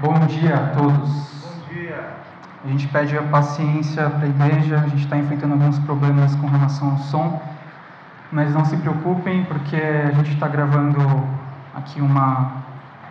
[0.00, 1.10] Bom dia a todos.
[1.42, 2.10] Bom dia.
[2.64, 6.46] A gente pede a paciência para a igreja, a gente está enfrentando alguns problemas com
[6.46, 7.42] relação ao som,
[8.30, 11.00] mas não se preocupem, porque a gente está gravando
[11.74, 12.52] aqui uma,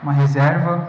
[0.01, 0.87] uma reserva,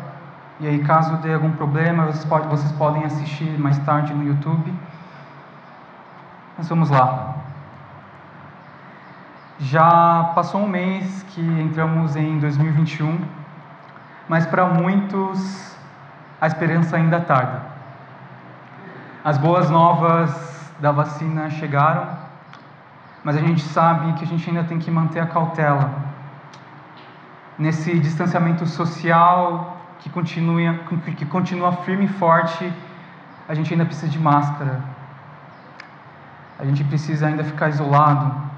[0.61, 4.73] e aí caso dê algum problema, vocês, pode, vocês podem assistir mais tarde no YouTube.
[6.57, 7.39] Mas vamos lá.
[9.59, 13.19] Já passou um mês que entramos em 2021,
[14.29, 15.77] mas para muitos
[16.41, 17.63] a esperança ainda tarda.
[19.25, 22.07] As boas novas da vacina chegaram,
[23.25, 25.91] mas a gente sabe que a gente ainda tem que manter a cautela.
[27.59, 30.75] Nesse distanciamento social que continua,
[31.17, 32.73] que continua firme e forte,
[33.49, 34.81] a gente ainda precisa de máscara.
[36.59, 38.49] A gente precisa ainda ficar isolado.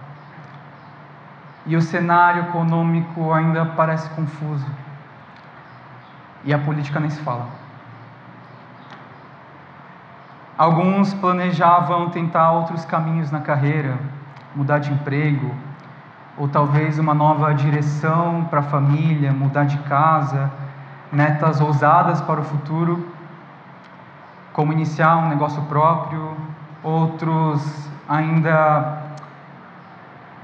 [1.64, 4.66] E o cenário econômico ainda parece confuso.
[6.44, 7.59] E a política nem se fala.
[10.60, 13.96] Alguns planejavam tentar outros caminhos na carreira,
[14.54, 15.54] mudar de emprego,
[16.36, 20.50] ou talvez uma nova direção para a família, mudar de casa,
[21.10, 23.08] metas ousadas para o futuro,
[24.52, 26.36] como iniciar um negócio próprio.
[26.82, 28.98] Outros ainda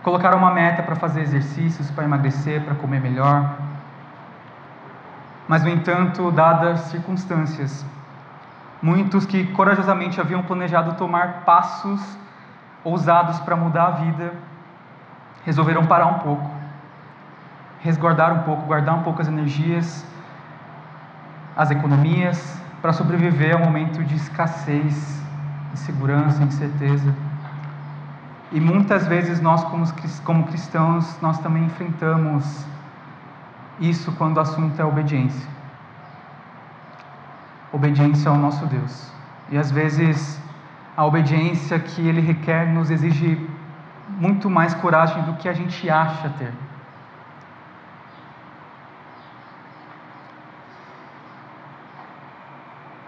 [0.03, 3.55] colocaram uma meta para fazer exercícios, para emagrecer, para comer melhor.
[5.47, 7.85] Mas, no entanto, dadas circunstâncias,
[8.83, 12.01] muitos que corajosamente haviam planejado tomar passos
[12.85, 14.33] ousados para mudar a vida,
[15.45, 16.51] resolveram parar um pouco,
[17.81, 20.07] resguardar um pouco, guardar um pouco as energias,
[21.57, 25.21] as economias, para sobreviver a um momento de escassez,
[25.73, 27.15] insegurança, incerteza.
[28.53, 29.65] E muitas vezes nós,
[30.25, 32.65] como cristãos, nós também enfrentamos
[33.81, 35.56] isso quando o assunto é obediência.
[37.77, 39.13] Obediência ao nosso Deus.
[39.51, 40.41] E às vezes
[40.97, 43.31] a obediência que Ele requer nos exige
[44.25, 46.53] muito mais coragem do que a gente acha ter.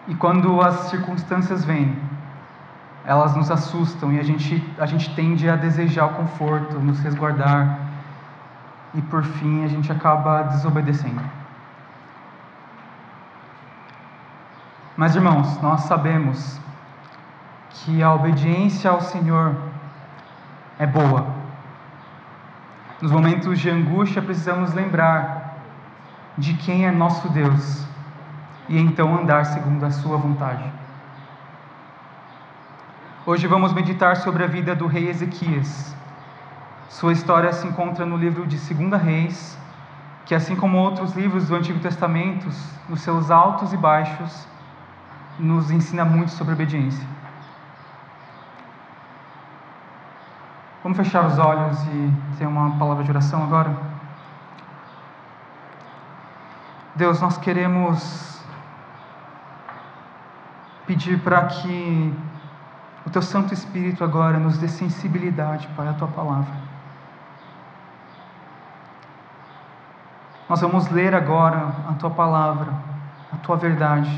[0.07, 1.97] E quando as circunstâncias vêm,
[3.07, 7.79] elas nos assustam e a gente, a gente tende a desejar o conforto, nos resguardar,
[8.95, 11.38] e por fim a gente acaba desobedecendo.
[14.99, 16.59] Mas irmãos, nós sabemos
[17.71, 19.55] que a obediência ao Senhor
[20.77, 21.25] é boa.
[23.01, 25.55] Nos momentos de angústia precisamos lembrar
[26.37, 27.87] de quem é nosso Deus
[28.69, 30.65] e então andar segundo a sua vontade.
[33.25, 35.95] Hoje vamos meditar sobre a vida do rei Ezequias.
[36.89, 39.57] Sua história se encontra no livro de 2 Reis,
[40.27, 42.49] que assim como outros livros do Antigo Testamento,
[42.89, 44.49] nos seus altos e baixos,
[45.39, 47.07] nos ensina muito sobre obediência.
[50.83, 53.77] Vamos fechar os olhos e ter uma palavra de oração agora?
[56.95, 58.43] Deus, nós queremos
[60.87, 62.15] pedir para que
[63.07, 66.69] o Teu Santo Espírito agora nos dê sensibilidade para a Tua palavra.
[70.49, 72.73] Nós vamos ler agora a tua palavra,
[73.31, 74.11] a tua verdade.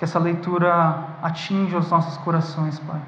[0.00, 3.02] Que essa leitura atinja os nossos corações, Pai.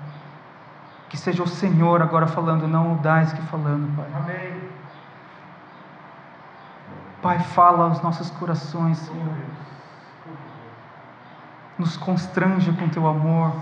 [1.08, 4.10] Que seja o Senhor agora falando, não o Dais que falando, Pai.
[4.14, 4.68] Amém.
[7.22, 9.36] Pai, fala aos nossos corações, Senhor.
[11.78, 13.54] Nos constrange com teu amor.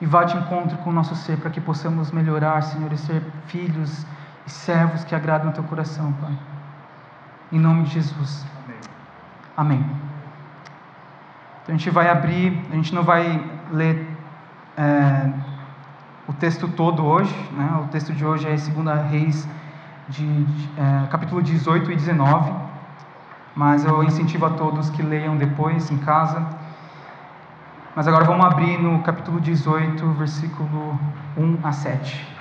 [0.00, 3.22] e vá de encontro com o nosso ser para que possamos melhorar, Senhor, e ser
[3.46, 4.06] filhos
[4.46, 6.38] e servos que agradam o teu coração, Pai.
[7.52, 8.55] Em nome de Jesus.
[9.56, 9.84] Amém.
[11.62, 14.06] Então a gente vai abrir, a gente não vai ler
[14.76, 15.32] é,
[16.28, 17.80] o texto todo hoje, né?
[17.82, 19.48] o texto de hoje é 2 Reis,
[20.08, 22.52] de, de é, capítulo 18 e 19,
[23.54, 26.46] mas eu incentivo a todos que leiam depois em casa.
[27.94, 31.00] Mas agora vamos abrir no capítulo 18, versículo
[31.34, 32.35] 1 a 7.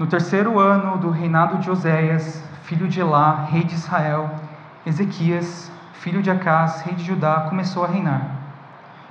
[0.00, 4.30] No terceiro ano do reinado de Oséias, filho de Elá, rei de Israel,
[4.86, 8.22] Ezequias, filho de Acás, rei de Judá, começou a reinar.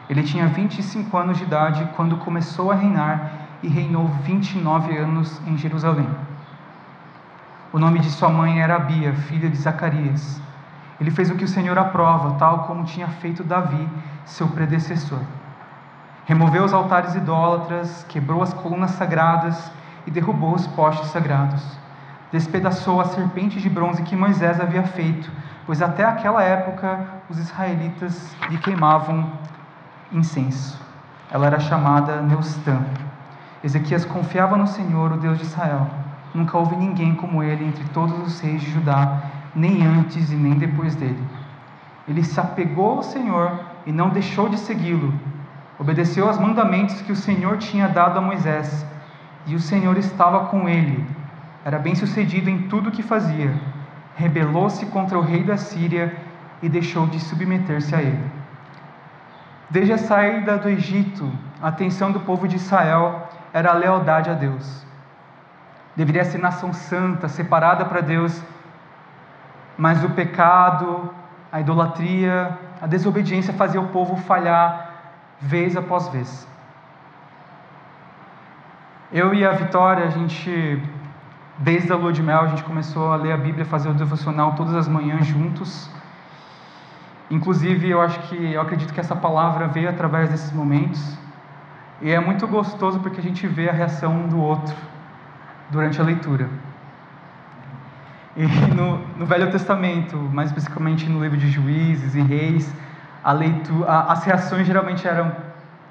[0.09, 5.55] Ele tinha 25 anos de idade quando começou a reinar e reinou 29 anos em
[5.55, 6.09] Jerusalém.
[7.71, 10.41] O nome de sua mãe era Abia, filha de Zacarias.
[10.99, 13.87] Ele fez o que o Senhor aprova, tal como tinha feito Davi,
[14.25, 15.19] seu predecessor.
[16.25, 19.71] Removeu os altares idólatras, quebrou as colunas sagradas
[20.05, 21.63] e derrubou os postes sagrados.
[22.31, 25.31] Despedaçou a serpente de bronze que Moisés havia feito,
[25.65, 26.99] pois até aquela época
[27.29, 29.31] os israelitas lhe queimavam
[30.11, 30.79] incenso.
[31.31, 32.79] Ela era chamada Neustã.
[33.63, 35.87] Ezequias confiava no Senhor, o Deus de Israel.
[36.33, 39.23] Nunca houve ninguém como ele entre todos os reis de Judá,
[39.55, 41.23] nem antes e nem depois dele.
[42.07, 45.13] Ele se apegou ao Senhor e não deixou de segui-lo.
[45.77, 48.85] Obedeceu aos mandamentos que o Senhor tinha dado a Moisés,
[49.45, 51.05] e o Senhor estava com ele.
[51.63, 53.53] Era bem-sucedido em tudo o que fazia.
[54.15, 56.15] Rebelou-se contra o rei da Síria
[56.61, 58.31] e deixou de submeter-se a ele.
[59.69, 61.31] Desde a saída do Egito,
[61.61, 64.85] a atenção do povo de Israel era a lealdade a Deus.
[65.95, 68.41] Deveria ser nação santa, separada para Deus,
[69.77, 71.13] mas o pecado,
[71.51, 74.93] a idolatria, a desobediência fazia o povo falhar
[75.39, 76.47] vez após vez.
[79.11, 80.83] Eu e a Vitória, a gente,
[81.57, 84.53] desde a lua de mel, a gente começou a ler a Bíblia, fazer o devocional
[84.53, 85.89] todas as manhãs juntos.
[87.31, 91.17] Inclusive, eu acho que, eu acredito que essa palavra veio através desses momentos.
[92.03, 94.75] E é muito gostoso porque a gente vê a reação um do outro
[95.71, 96.47] durante a leitura.
[98.37, 102.71] E no, no, Velho Testamento, mais especificamente no livro de Juízes e Reis,
[103.23, 105.31] a leitura, a, as reações geralmente eram: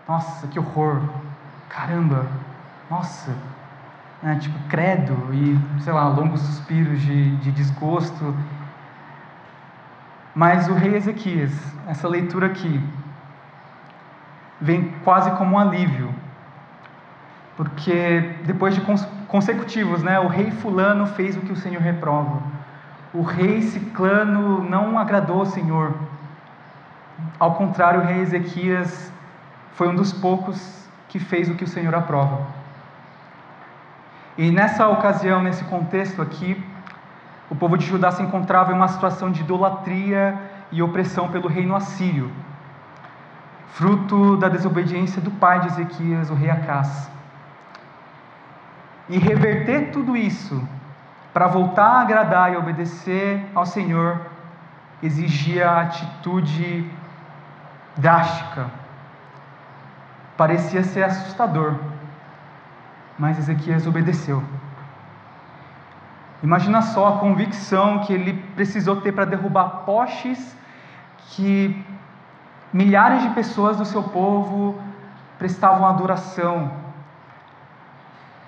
[0.06, 1.02] nossa, que horror,
[1.68, 2.24] caramba,
[2.90, 3.34] nossa,
[4.22, 8.34] é, tipo, credo, e sei lá, longos suspiros de, de desgosto.
[10.34, 11.52] Mas o rei Ezequias,
[11.86, 12.82] essa leitura aqui,
[14.60, 16.12] vem quase como um alívio,
[17.56, 18.80] porque depois de
[19.26, 20.18] consecutivos, né?
[20.20, 22.40] O rei fulano fez o que o Senhor reprova.
[23.12, 25.94] O rei ciclano não agradou ao Senhor.
[27.38, 29.12] Ao contrário, o rei Ezequias
[29.72, 32.57] foi um dos poucos que fez o que o Senhor aprova.
[34.38, 36.64] E nessa ocasião, nesse contexto aqui,
[37.50, 40.38] o povo de Judá se encontrava em uma situação de idolatria
[40.70, 42.30] e opressão pelo reino assírio,
[43.72, 47.10] fruto da desobediência do pai de Ezequias, o rei Acás.
[49.08, 50.62] E reverter tudo isso
[51.32, 54.20] para voltar a agradar e obedecer ao Senhor
[55.02, 56.88] exigia atitude
[57.96, 58.66] drástica.
[60.36, 61.74] Parecia ser assustador,
[63.18, 64.42] mas Ezequias obedeceu.
[66.42, 70.56] Imagina só a convicção que ele precisou ter para derrubar postes
[71.30, 71.84] que
[72.72, 74.80] milhares de pessoas do seu povo
[75.38, 76.70] prestavam adoração,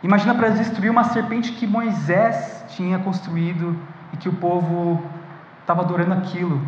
[0.02, 3.76] Imagina para destruir uma serpente que Moisés tinha construído
[4.14, 5.02] e que o povo
[5.60, 6.60] estava adorando aquilo.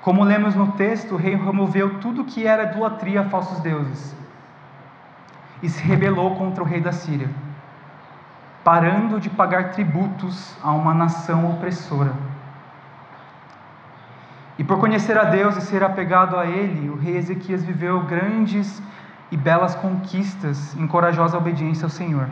[0.00, 4.19] Como lemos no texto, o rei removeu tudo que era idolatria a falsos deuses
[5.62, 7.28] e se rebelou contra o rei da Síria,
[8.64, 12.12] parando de pagar tributos a uma nação opressora.
[14.58, 18.82] E por conhecer a Deus e ser apegado a Ele, o rei Ezequias viveu grandes
[19.30, 22.28] e belas conquistas em corajosa obediência ao Senhor.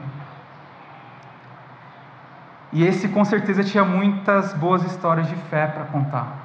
[2.72, 6.36] E esse com certeza tinha muitas boas histórias de fé para contar.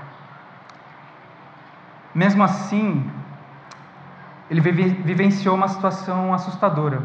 [2.15, 3.09] Mesmo assim,
[4.49, 7.01] ele vivenciou uma situação assustadora,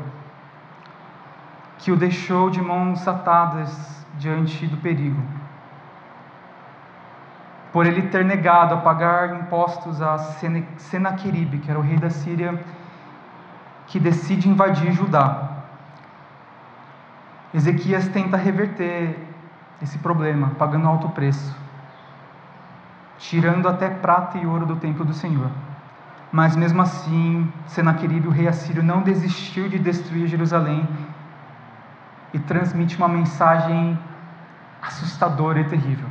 [1.79, 5.23] que o deixou de mãos atadas diante do perigo.
[7.73, 10.19] Por ele ter negado a pagar impostos a
[10.79, 12.59] Senaqueribe, que era o rei da Síria,
[13.87, 15.51] que decide invadir Judá.
[17.55, 19.17] Ezequias tenta reverter
[19.81, 21.57] esse problema, pagando alto preço,
[23.19, 25.51] tirando até prata e ouro do templo do Senhor.
[26.31, 30.87] Mas mesmo assim, Senaqueribe, o rei assírio, não desistiu de destruir Jerusalém
[32.35, 33.99] e transmite uma mensagem
[34.83, 36.09] assustadora e terrível.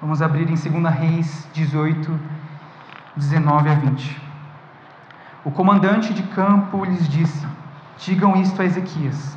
[0.00, 2.20] Vamos abrir em 2 Reis 18,
[3.16, 4.22] 19 a 20.
[5.44, 7.46] O comandante de campo lhes disse:
[7.96, 9.36] Digam isto a Ezequias.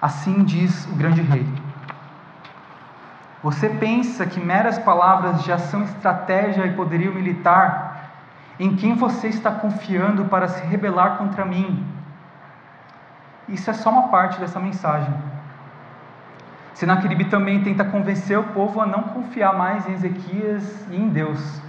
[0.00, 1.46] Assim diz o grande rei.
[3.42, 7.83] Você pensa que meras palavras já são estratégia e poderio militar?
[8.58, 11.86] Em quem você está confiando para se rebelar contra mim?
[13.48, 15.12] Isso é só uma parte dessa mensagem.
[16.72, 21.62] Senaqueribe também tenta convencer o povo a não confiar mais em Ezequias e em Deus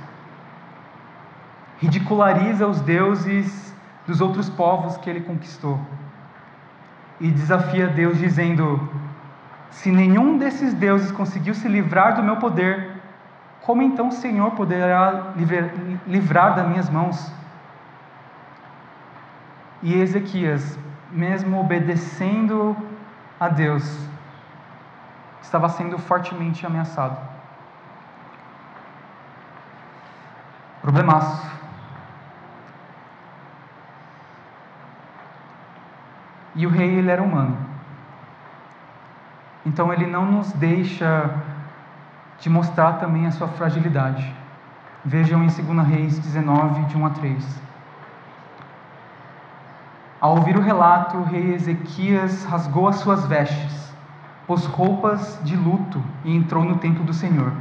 [1.78, 3.74] ridiculariza os deuses
[4.08, 5.80] dos outros povos que ele conquistou
[7.20, 8.90] e desafia Deus dizendo:
[9.70, 12.85] Se nenhum desses deuses conseguiu se livrar do meu poder,
[13.66, 15.34] como então o Senhor poderá
[16.06, 17.34] livrar das minhas mãos?
[19.82, 20.78] E Ezequias,
[21.12, 22.78] mesmo obedecendo
[23.40, 24.08] a Deus
[25.42, 27.18] estava sendo fortemente ameaçado.
[30.82, 31.50] Problemaço.
[36.56, 37.58] E o rei ele era humano.
[39.66, 41.34] Então ele não nos deixa
[42.40, 44.34] de mostrar também a sua fragilidade.
[45.04, 47.62] Vejam em 2 Reis 19, de 1 a 3.
[50.20, 53.94] Ao ouvir o relato, o rei Ezequias rasgou as suas vestes,
[54.48, 57.52] pôs roupas de luto e entrou no templo do Senhor.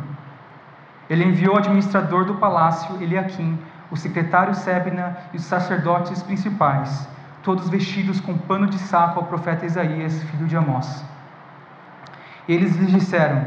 [1.11, 3.59] Ele enviou o administrador do palácio, Eliaquim,
[3.91, 7.07] o secretário Sebna e os sacerdotes principais,
[7.43, 11.05] todos vestidos com pano de saco ao profeta Isaías, filho de Amós.
[12.49, 13.47] Eles lhes disseram: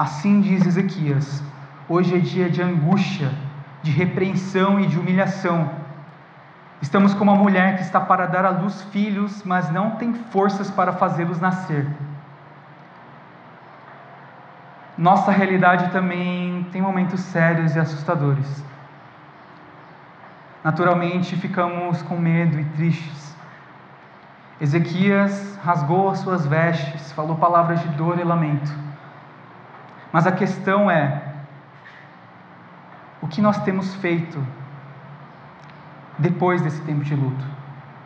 [0.00, 1.42] Assim diz Ezequias:
[1.86, 3.30] Hoje é dia de angústia,
[3.82, 5.70] de repreensão e de humilhação.
[6.80, 10.70] Estamos como a mulher que está para dar à luz filhos, mas não tem forças
[10.70, 11.86] para fazê-los nascer.
[14.96, 18.64] Nossa realidade também tem momentos sérios e assustadores.
[20.64, 23.36] Naturalmente, ficamos com medo e tristes.
[24.58, 28.89] Ezequias rasgou as suas vestes, falou palavras de dor e lamento.
[30.12, 31.22] Mas a questão é:
[33.20, 34.44] o que nós temos feito
[36.18, 37.44] depois desse tempo de luto?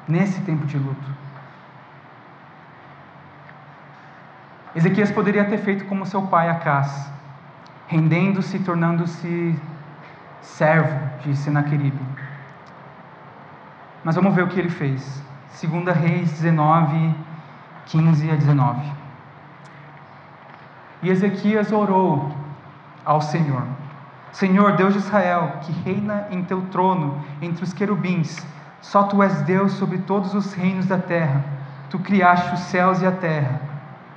[0.09, 1.15] Nesse tempo de luto?
[4.75, 7.11] Ezequias poderia ter feito como seu pai Acás,
[7.87, 9.57] rendendo-se e tornando-se
[10.43, 11.99] servo de Senaqueribe.
[14.03, 15.23] Mas vamos ver o que ele fez.
[15.63, 17.15] 2 Reis 19,
[17.87, 18.94] 15 a 19.
[21.05, 22.35] E Ezequias orou
[23.05, 23.63] ao Senhor:
[24.33, 28.45] Senhor, Deus de Israel, que reina em teu trono entre os querubins,
[28.81, 31.45] só tu és Deus sobre todos os reinos da terra.
[31.91, 33.61] Tu criaste os céus e a terra.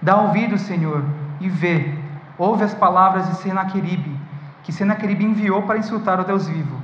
[0.01, 1.03] Dá ouvido, Senhor,
[1.41, 1.93] e vê.
[2.37, 4.17] Ouve as palavras de Senaqueribe,
[4.63, 6.77] que Senaqueribe enviou para insultar o Deus vivo.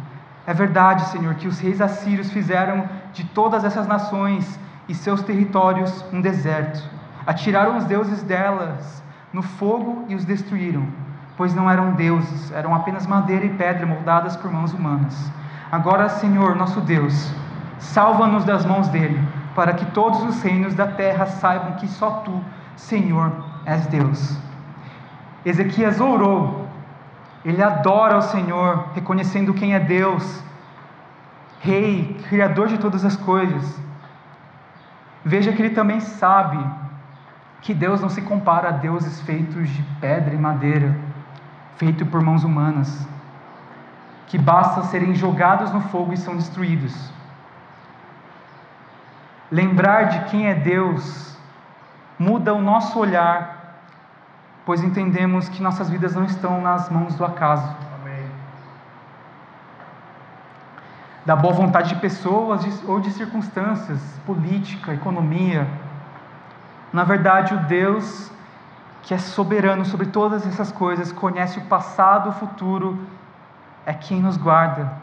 [0.45, 6.03] É verdade, Senhor, que os reis assírios fizeram de todas essas nações e seus territórios
[6.11, 6.83] um deserto.
[7.25, 9.01] Atiraram os deuses delas
[9.33, 10.85] no fogo e os destruíram,
[11.35, 15.31] pois não eram deuses, eram apenas madeira e pedra moldadas por mãos humanas.
[15.71, 17.33] Agora, Senhor, nosso Deus,
[17.79, 19.19] salva-nos das mãos dele,
[19.55, 22.39] para que todos os reinos da terra saibam que só tu,
[22.75, 23.31] Senhor,
[23.65, 24.37] és Deus.
[25.43, 26.67] Ezequias orou,
[27.43, 30.43] ele adora o Senhor, reconhecendo quem é Deus,
[31.59, 33.81] Rei, Criador de todas as coisas.
[35.25, 36.59] Veja que ele também sabe
[37.63, 40.95] que Deus não se compara a deuses feitos de pedra e madeira,
[41.77, 43.07] feito por mãos humanas,
[44.27, 47.11] que basta serem jogados no fogo e são destruídos.
[49.49, 51.35] Lembrar de quem é Deus
[52.19, 53.79] muda o nosso olhar,
[54.65, 57.83] pois entendemos que nossas vidas não estão nas mãos do acaso
[61.25, 65.67] da boa vontade de pessoas ou de circunstâncias, política, economia.
[66.93, 68.31] Na verdade, o Deus
[69.03, 72.97] que é soberano sobre todas essas coisas, conhece o passado, o futuro,
[73.85, 74.93] é quem nos guarda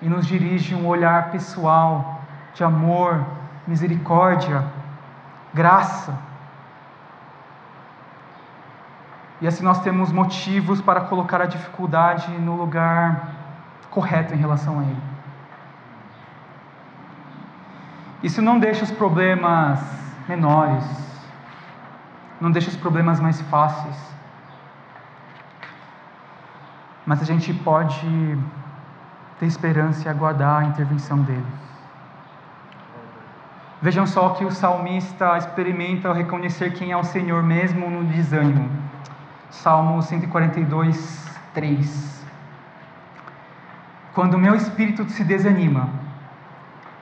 [0.00, 2.20] e nos dirige um olhar pessoal
[2.54, 3.26] de amor,
[3.66, 4.64] misericórdia,
[5.52, 6.16] graça.
[9.40, 13.30] E assim nós temos motivos para colocar a dificuldade no lugar
[13.90, 15.02] correto em relação a Ele.
[18.22, 19.80] Isso não deixa os problemas
[20.32, 20.84] menores,
[22.40, 23.98] não deixa os problemas mais fáceis,
[27.04, 28.38] mas a gente pode
[29.38, 31.52] ter esperança e aguardar a intervenção dele.
[33.82, 38.70] Vejam só que o salmista experimenta ao reconhecer quem é o Senhor, mesmo no desânimo.
[39.50, 42.24] Salmo 142, 3.
[44.14, 45.88] Quando o meu espírito se desanima,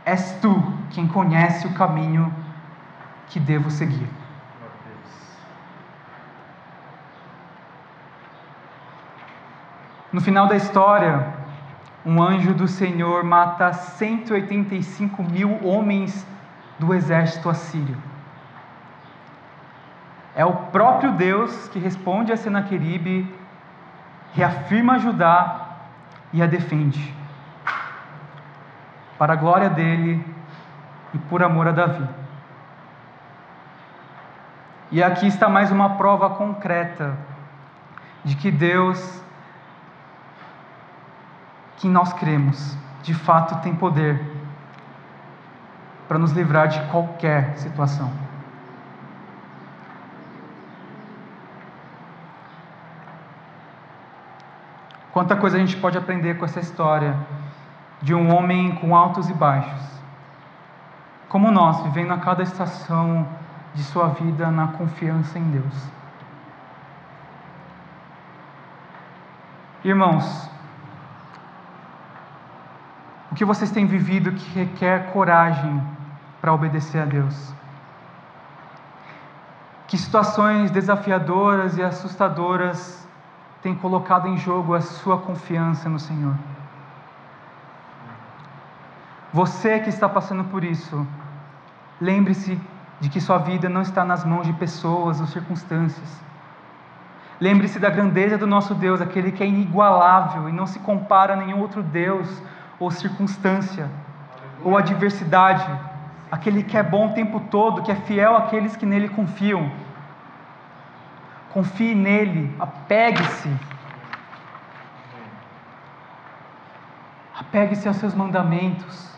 [0.04, 0.52] És tu
[0.90, 2.32] quem conhece o caminho
[3.30, 4.08] que devo seguir.
[10.12, 11.26] No final da história,
[12.04, 16.26] um anjo do Senhor mata 185 mil homens
[16.78, 17.96] do exército assírio.
[20.34, 23.32] É o próprio Deus que responde a Senaqueribe,
[24.34, 25.68] reafirma Judá
[26.32, 27.14] e a defende
[29.20, 30.25] para a glória dele
[31.12, 32.20] e por amor a Davi.
[34.92, 37.16] E aqui está mais uma prova concreta
[38.25, 39.23] de que Deus,
[41.76, 44.20] que nós cremos, de fato tem poder
[46.09, 48.11] para nos livrar de qualquer situação.
[55.12, 57.16] Quanta coisa a gente pode aprender com essa história
[58.02, 60.00] de um homem com altos e baixos.
[61.28, 63.25] Como nós, vivendo a cada estação
[63.75, 65.91] de sua vida na confiança em Deus.
[69.83, 70.50] Irmãos,
[73.31, 75.83] o que vocês têm vivido que requer coragem
[76.41, 77.55] para obedecer a Deus?
[79.87, 83.09] Que situações desafiadoras e assustadoras
[83.62, 86.35] têm colocado em jogo a sua confiança no Senhor?
[89.33, 91.07] Você que está passando por isso,
[92.00, 92.61] lembre-se
[93.00, 96.21] de que sua vida não está nas mãos de pessoas ou circunstâncias.
[97.40, 101.37] Lembre-se da grandeza do nosso Deus, aquele que é inigualável e não se compara a
[101.37, 102.28] nenhum outro Deus
[102.78, 103.88] ou circunstância
[104.62, 105.66] ou adversidade,
[106.30, 109.73] aquele que é bom o tempo todo, que é fiel àqueles que nele confiam.
[111.50, 113.50] Confie nele, apegue-se.
[117.38, 119.11] Apegue-se aos seus mandamentos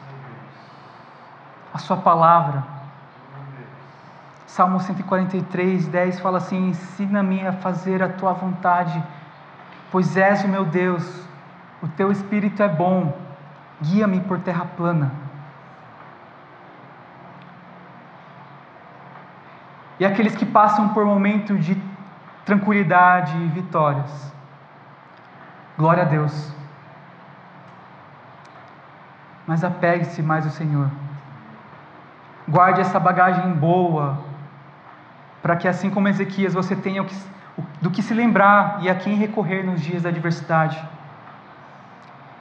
[1.75, 2.82] a Sua palavra.
[4.53, 9.03] Salmo 143, 10 fala assim: Ensina-me a fazer a tua vontade,
[9.91, 11.27] pois és o meu Deus,
[11.83, 13.17] o teu espírito é bom,
[13.81, 15.11] guia-me por terra plana.
[19.99, 21.83] E aqueles que passam por momentos de
[22.45, 24.35] tranquilidade e vitórias,
[25.79, 26.53] glória a Deus.
[29.47, 30.91] Mas apegue-se mais ao Senhor.
[32.47, 34.22] Guarde essa bagagem boa,
[35.43, 37.05] para que assim como Ezequias você tenha
[37.81, 40.83] do que se lembrar e a quem recorrer nos dias da adversidade.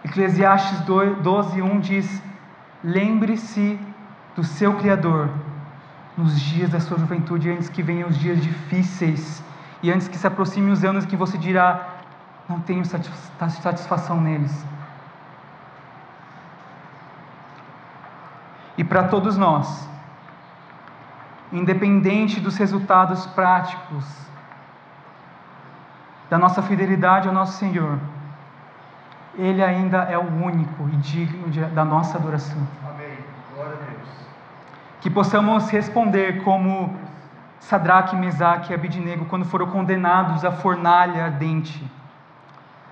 [0.05, 2.23] Eclesiastes 12, 1 diz:
[2.83, 3.79] Lembre-se
[4.35, 5.29] do seu Criador
[6.15, 9.43] nos dias da sua juventude, antes que venham os dias difíceis
[9.81, 11.97] e antes que se aproximem os anos que você dirá:
[12.47, 14.65] Não tenho satisfação neles.
[18.77, 19.87] E para todos nós,
[21.51, 24.05] independente dos resultados práticos
[26.29, 27.99] da nossa fidelidade ao nosso Senhor,
[29.37, 32.65] Ele ainda é o único e digno de, da nossa adoração.
[32.89, 33.17] Amém.
[33.53, 34.09] Glória a Deus.
[35.01, 36.95] Que possamos responder como
[37.59, 41.89] Sadraque, Mesaque e Abidnego quando foram condenados à fornalha ardente.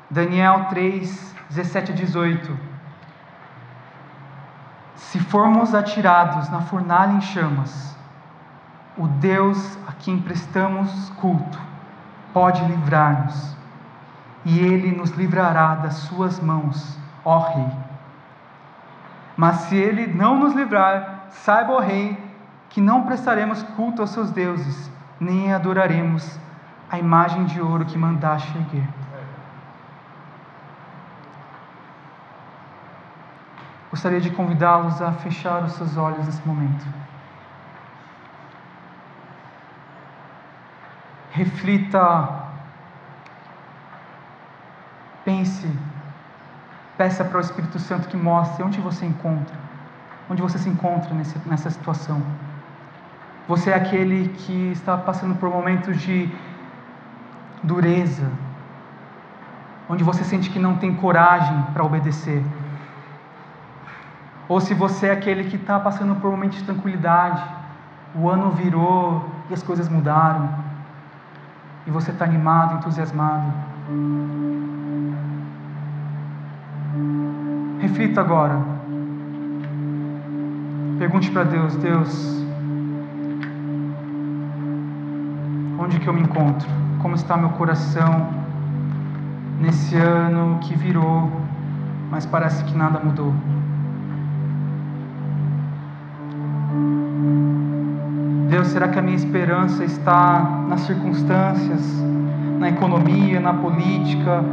[0.10, 2.58] Daniel 3, 17 a 18.
[4.96, 7.98] Se formos atirados na fornalha em chamas,
[9.00, 11.58] o Deus a quem prestamos culto
[12.34, 13.56] pode livrar-nos,
[14.44, 17.72] e Ele nos livrará das Suas mãos, ó Rei.
[19.38, 22.22] Mas se Ele não nos livrar, saiba, ó Rei,
[22.70, 26.38] que não prestaremos culto aos seus deuses, nem adoraremos
[26.92, 28.88] a imagem de ouro que mandaste erguer.
[33.90, 36.86] Gostaria de convidá-los a fechar os seus olhos nesse momento.
[41.32, 42.30] Reflita,
[45.24, 45.70] pense,
[46.98, 49.56] peça para o Espírito Santo que mostre onde você encontra,
[50.30, 52.22] onde você se encontra nesse, nessa situação.
[53.48, 56.30] Você é aquele que está passando por momentos de
[57.64, 58.30] dureza,
[59.88, 62.44] onde você sente que não tem coragem para obedecer.
[64.48, 67.44] Ou se você é aquele que está passando por momentos de tranquilidade,
[68.16, 70.69] o ano virou e as coisas mudaram
[71.90, 73.52] e você está animado, entusiasmado.
[77.80, 78.60] Reflita agora.
[81.00, 82.46] Pergunte para Deus: Deus,
[85.80, 86.70] onde que eu me encontro?
[87.02, 88.30] Como está meu coração
[89.60, 91.42] nesse ano que virou,
[92.12, 93.34] mas parece que nada mudou?
[98.50, 101.82] Deus, será que a minha esperança está nas circunstâncias,
[102.58, 104.44] na economia, na política?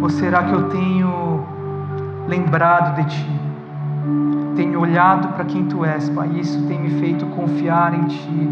[0.00, 1.44] Ou será que eu tenho
[2.28, 3.40] lembrado de Ti?
[4.54, 8.50] Tenho olhado para quem Tu és, Pai, isso tem me feito confiar em Ti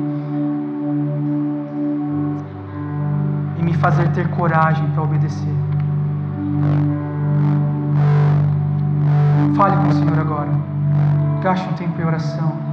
[3.57, 5.58] e me fazer ter coragem para obedecer.
[9.59, 10.51] Fale com o Senhor agora.
[11.43, 12.68] Gaste um tempo em oração.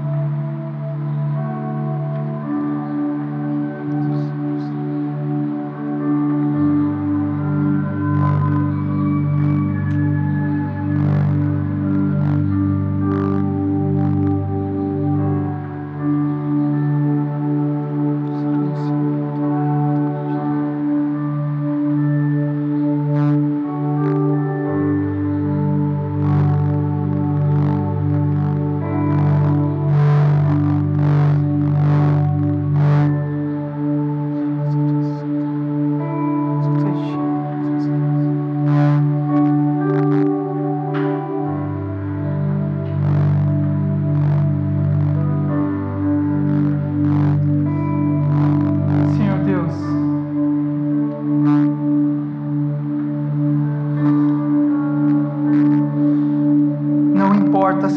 [57.81, 57.89] Certa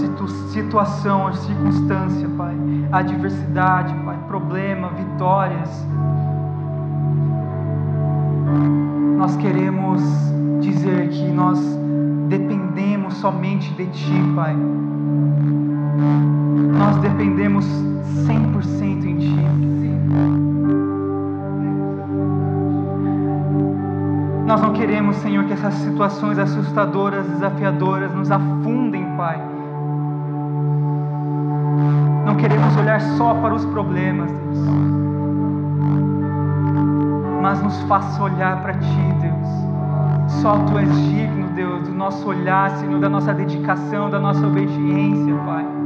[0.48, 2.54] situação, circunstância, Pai,
[2.92, 5.86] adversidade, Pai, problema, vitórias.
[9.16, 10.02] Nós queremos
[10.60, 11.58] dizer que nós
[12.28, 14.56] dependemos somente de Ti, Pai.
[16.78, 19.38] Nós dependemos 100% em Ti.
[24.46, 29.47] Nós não queremos, Senhor, que essas situações assustadoras, desafiadoras nos afundem, Pai.
[32.28, 34.58] Não queremos olhar só para os problemas, Deus.
[37.40, 40.32] Mas nos faça olhar para Ti, Deus.
[40.42, 45.34] Só Tu és digno, Deus, do nosso olhar, Senhor, da nossa dedicação, da nossa obediência,
[45.46, 45.77] Pai.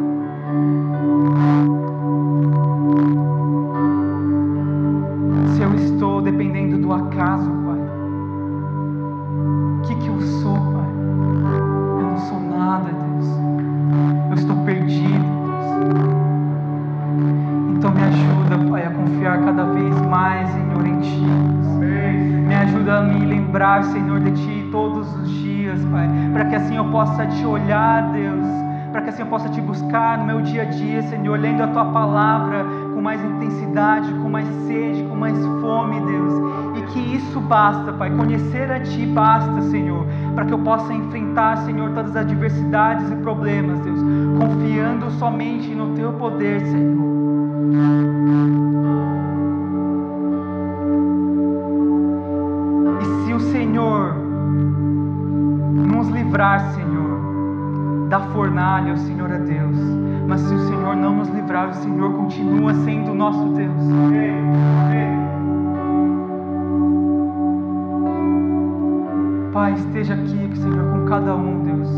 [27.43, 28.47] Te olhar, Deus,
[28.93, 31.67] para que assim eu possa te buscar no meu dia a dia, Senhor, lendo a
[31.67, 36.33] Tua palavra com mais intensidade, com mais sede, com mais fome, Deus,
[36.79, 41.57] e que isso basta, Pai, conhecer a Ti basta, Senhor, para que eu possa enfrentar,
[41.59, 44.01] Senhor, todas as adversidades e problemas, Deus,
[44.39, 47.22] confiando somente no Teu poder, Senhor.
[58.83, 59.77] Fornalha, o Senhor é Deus.
[60.27, 63.83] Mas se o Senhor não nos livrar, o Senhor continua sendo o nosso Deus.
[69.53, 71.89] Pai, esteja aqui, Senhor, com cada um, Deus,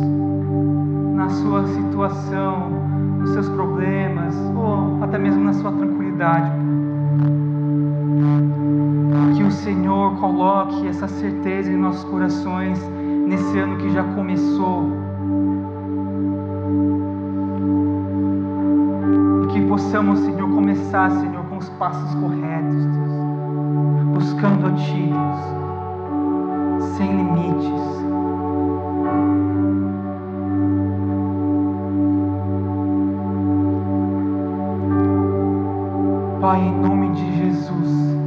[1.15, 2.71] na sua situação,
[3.21, 6.51] nos seus problemas, ou até mesmo na sua tranquilidade.
[9.37, 12.81] Que o Senhor coloque essa certeza em nossos corações
[13.27, 15.04] nesse ano que já começou.
[19.95, 27.71] Possamos, Senhor, começar, Senhor, com os passos corretos, Deus, buscando a Ti, Deus, sem limites.
[36.41, 38.19] Pai, em nome de Jesus,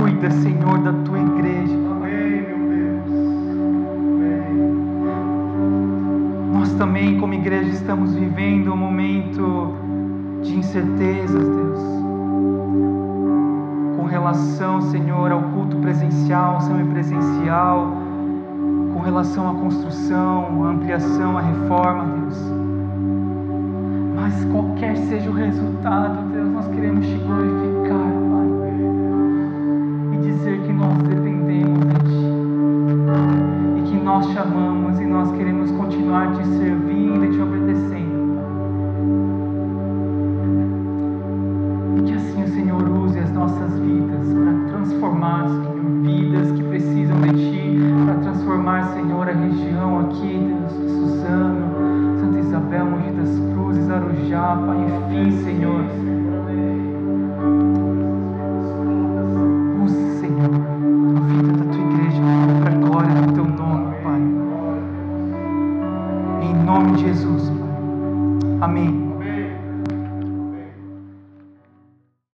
[0.00, 1.88] cuida, Senhor, da tua igreja.
[6.78, 9.87] também, como igreja, estamos vivendo um momento
[10.58, 11.80] incertezas, Deus.
[13.96, 17.92] Com relação, Senhor, ao culto presencial, semipresencial,
[18.92, 22.38] com relação à construção, à ampliação, à reforma, Deus.
[24.16, 26.27] Mas qualquer seja o resultado,